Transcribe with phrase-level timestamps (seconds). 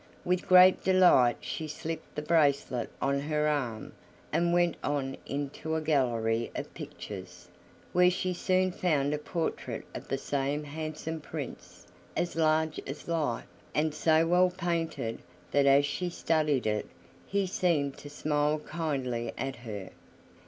[0.25, 3.91] With great delight she slipped the bracelet on her arm,
[4.33, 7.49] and went on into a gallery of pictures,
[7.93, 11.85] where she soon found a portrait of the same handsome Prince,
[12.17, 13.45] as large as life,
[13.75, 15.19] and so well painted
[15.51, 16.87] that as she studied it
[17.27, 19.91] he seemed to smile kindly at her.